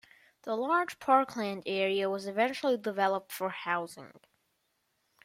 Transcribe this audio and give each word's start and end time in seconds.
The 0.41 0.55
large 0.55 0.97
parkland 0.97 1.61
area 1.67 2.09
was 2.09 2.25
eventually 2.25 2.75
developed 2.75 3.31
for 3.31 3.49
housing. 3.49 4.19